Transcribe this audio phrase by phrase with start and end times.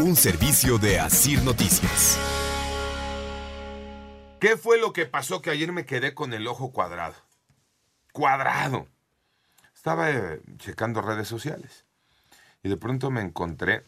[0.00, 2.18] un servicio de Asir Noticias.
[4.40, 7.14] ¿Qué fue lo que pasó que ayer me quedé con el ojo cuadrado?
[8.12, 8.86] Cuadrado.
[9.74, 11.84] Estaba eh, checando redes sociales
[12.62, 13.84] y de pronto me encontré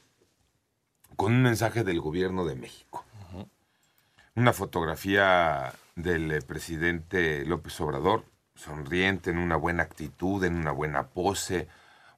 [1.16, 3.04] con un mensaje del gobierno de México.
[4.34, 11.08] Una fotografía del eh, presidente López Obrador, sonriente, en una buena actitud, en una buena
[11.08, 11.68] pose,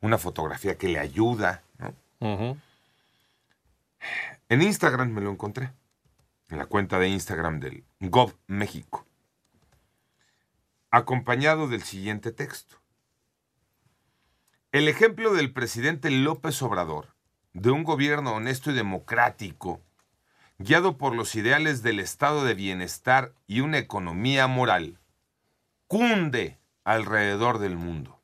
[0.00, 1.62] una fotografía que le ayuda.
[1.78, 2.56] ¿no?
[4.54, 5.72] En Instagram me lo encontré,
[6.48, 9.04] en la cuenta de Instagram del Gov México,
[10.92, 12.76] acompañado del siguiente texto.
[14.70, 17.16] El ejemplo del presidente López Obrador,
[17.52, 19.80] de un gobierno honesto y democrático,
[20.58, 25.00] guiado por los ideales del estado de bienestar y una economía moral,
[25.88, 28.20] cunde alrededor del mundo.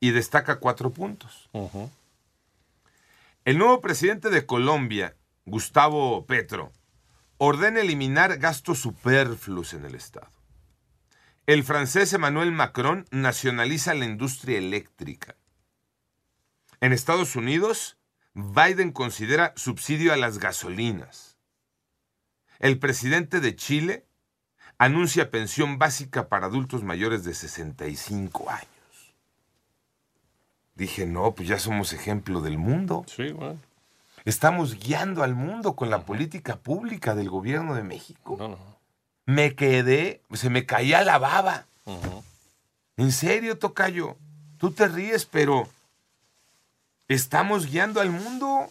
[0.00, 1.50] Y destaca cuatro puntos.
[3.46, 6.72] El nuevo presidente de Colombia, Gustavo Petro,
[7.38, 10.32] ordena eliminar gastos superfluos en el Estado.
[11.46, 15.36] El francés Emmanuel Macron nacionaliza la industria eléctrica.
[16.80, 17.98] En Estados Unidos,
[18.34, 21.38] Biden considera subsidio a las gasolinas.
[22.58, 24.08] El presidente de Chile
[24.76, 28.75] anuncia pensión básica para adultos mayores de 65 años.
[30.76, 33.04] Dije, no, pues ya somos ejemplo del mundo.
[33.08, 33.58] Sí, bueno.
[34.26, 38.36] Estamos guiando al mundo con la política pública del gobierno de México.
[38.38, 38.58] No, no.
[39.24, 41.66] Me quedé, se me caía la baba.
[42.96, 44.16] En serio, Tocayo,
[44.58, 45.68] tú te ríes, pero
[47.08, 48.70] estamos guiando al mundo.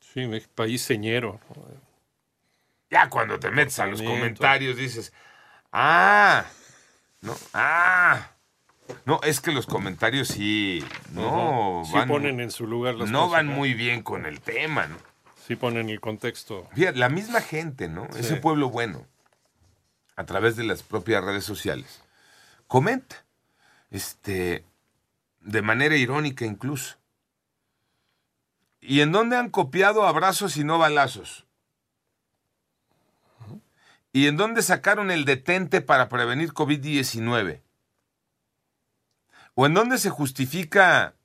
[0.00, 1.40] Sí, país señero.
[2.90, 5.12] Ya cuando te metes a los comentarios dices,
[5.72, 6.44] ah,
[7.20, 8.30] no, ah.
[9.04, 13.26] No, es que los comentarios sí, no Sí van, ponen en su lugar las no
[13.26, 14.96] cosas, van muy bien con el tema, ¿no?
[15.46, 16.68] Sí ponen el contexto.
[16.74, 18.06] Fíjate, la misma gente, ¿no?
[18.12, 18.20] Sí.
[18.20, 19.06] Ese pueblo bueno,
[20.16, 22.02] a través de las propias redes sociales,
[22.66, 23.24] comenta,
[23.90, 24.64] este,
[25.40, 26.96] de manera irónica incluso.
[28.80, 31.46] ¿Y en dónde han copiado abrazos y no balazos?
[34.12, 37.60] ¿Y en dónde sacaron el detente para prevenir COVID-19?
[39.60, 41.16] ¿O en dónde se justifica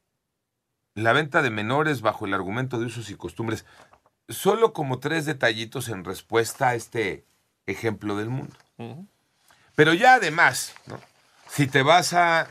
[0.96, 3.64] la venta de menores bajo el argumento de usos y costumbres?
[4.28, 7.28] Solo como tres detallitos en respuesta a este
[7.68, 8.56] ejemplo del mundo.
[9.76, 11.00] Pero ya además, ¿no?
[11.48, 12.48] si te vas a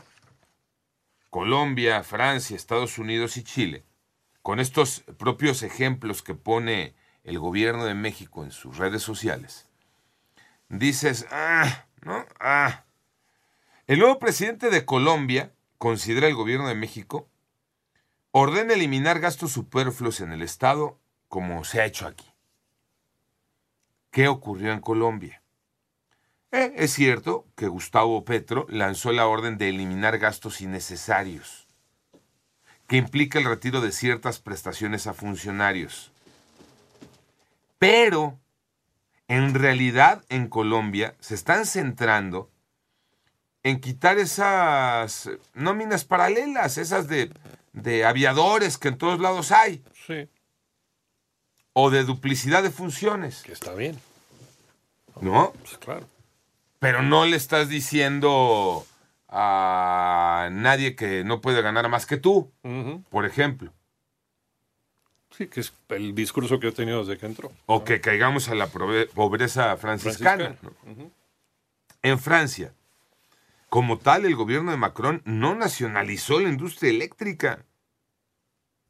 [1.29, 3.83] Colombia, Francia, Estados Unidos y Chile,
[4.41, 6.95] con estos propios ejemplos que pone
[7.25, 9.67] el gobierno de México en sus redes sociales,
[10.69, 12.25] dices, ah, ¿no?
[12.39, 12.85] Ah.
[13.85, 15.52] El nuevo presidente de Colombia,
[15.83, 17.27] considera el gobierno de México,
[18.31, 22.33] ordena eliminar gastos superfluos en el Estado como se ha hecho aquí.
[24.09, 25.41] ¿Qué ocurrió en Colombia?
[26.53, 31.67] Eh, es cierto que Gustavo Petro lanzó la orden de eliminar gastos innecesarios,
[32.87, 36.13] que implica el retiro de ciertas prestaciones a funcionarios.
[37.77, 38.39] Pero,
[39.27, 42.52] en realidad, en Colombia se están centrando
[43.63, 47.31] en quitar esas nóminas paralelas, esas de,
[47.71, 50.27] de aviadores que en todos lados hay, Sí,
[51.73, 53.99] o de duplicidad de funciones, que está bien.
[55.21, 55.53] ¿no?
[55.59, 56.07] Pues claro.
[56.79, 58.85] Pero no le estás diciendo
[59.29, 62.51] a nadie que no puede ganar más que tú,
[63.09, 63.71] por ejemplo.
[65.31, 67.51] Sí, que es el discurso que he tenido desde que entró.
[67.65, 70.55] O que caigamos a la pobreza franciscana.
[70.55, 70.75] Franciscana.
[70.85, 71.11] ¿no?
[72.03, 72.73] En Francia,
[73.73, 77.65] como tal, el gobierno de Macron no nacionalizó la industria eléctrica.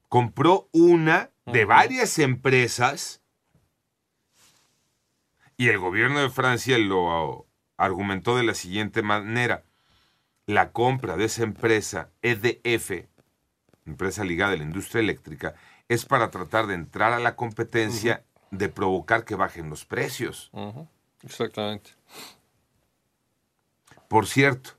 [0.09, 3.21] Compró una de varias empresas
[5.55, 7.47] y el gobierno de Francia lo
[7.77, 9.63] argumentó de la siguiente manera.
[10.47, 13.07] La compra de esa empresa, EDF,
[13.85, 15.55] empresa ligada a la industria eléctrica,
[15.87, 20.51] es para tratar de entrar a la competencia, de provocar que bajen los precios.
[21.23, 21.91] Exactamente.
[24.13, 24.73] Por cierto,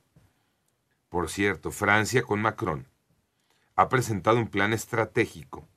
[1.09, 2.87] por cierto, Francia con Macron
[3.75, 5.67] ha presentado un plan estratégico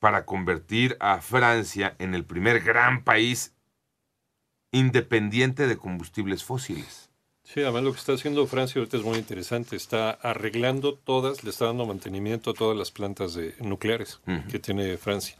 [0.00, 3.54] para convertir a Francia en el primer gran país
[4.72, 7.10] independiente de combustibles fósiles.
[7.44, 9.76] Sí, además lo que está haciendo Francia ahorita es muy interesante.
[9.76, 14.18] Está arreglando todas, le está dando mantenimiento a todas las plantas de, nucleares
[14.50, 15.36] que tiene Francia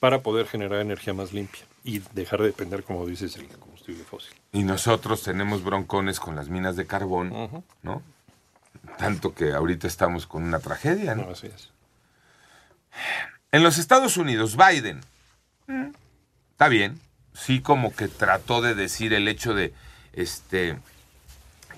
[0.00, 3.48] para poder generar energía más limpia y dejar de depender, como dices, del
[3.84, 4.34] combustible fósil.
[4.52, 8.02] Y nosotros tenemos broncones con las minas de carbón, ¿no?
[8.98, 11.24] Tanto que ahorita estamos con una tragedia, ¿no?
[11.24, 11.70] No, así es.
[13.52, 15.00] En los Estados Unidos, Biden,
[15.66, 15.90] mm,
[16.52, 17.00] está bien,
[17.32, 19.74] sí como que trató de decir el hecho de
[20.12, 20.78] este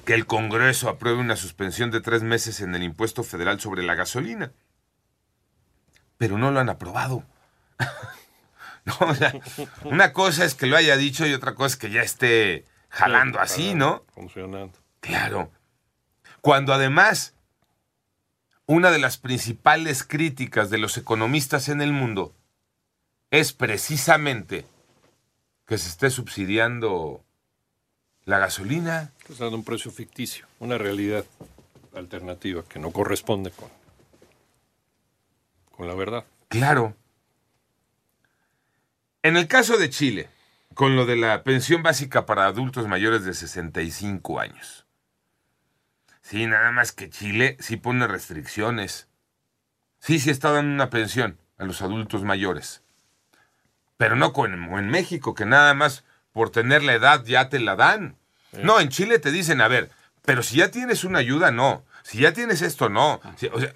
[0.04, 3.96] que el Congreso apruebe una suspensión de tres meses en el impuesto federal sobre la
[3.96, 4.52] gasolina.
[6.16, 7.24] Pero no lo han aprobado.
[9.00, 9.34] no, o sea,
[9.84, 13.40] una cosa es que lo haya dicho y otra cosa es que ya esté jalando
[13.40, 14.04] así, ¿no?
[14.14, 14.78] Funcionando.
[15.00, 15.50] Claro.
[16.40, 17.34] Cuando además
[18.66, 22.32] una de las principales críticas de los economistas en el mundo
[23.30, 24.66] es precisamente
[25.66, 27.24] que se esté subsidiando
[28.24, 29.12] la gasolina.
[29.28, 31.24] Está dando un precio ficticio, una realidad
[31.94, 33.68] alternativa que no corresponde con,
[35.72, 36.24] con la verdad.
[36.48, 36.94] Claro.
[39.26, 40.28] En el caso de Chile,
[40.74, 44.86] con lo de la pensión básica para adultos mayores de 65 años.
[46.22, 49.08] Sí, nada más que Chile sí pone restricciones.
[49.98, 52.82] Sí, sí está dando una pensión a los adultos mayores.
[53.96, 57.74] Pero no como en México, que nada más por tener la edad ya te la
[57.74, 58.16] dan.
[58.52, 59.90] No, en Chile te dicen, a ver,
[60.24, 61.84] pero si ya tienes una ayuda, no.
[62.04, 63.20] Si ya tienes esto, no.
[63.36, 63.72] Si- o sea,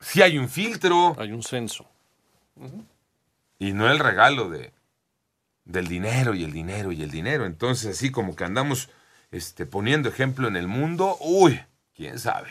[0.00, 1.88] si hay un filtro Hay un censo.
[3.58, 4.70] y no el regalo de
[5.64, 7.46] del dinero y el dinero y el dinero.
[7.46, 8.90] Entonces, así como que andamos
[9.30, 11.60] este, poniendo ejemplo en el mundo, uy,
[11.94, 12.48] quién sabe.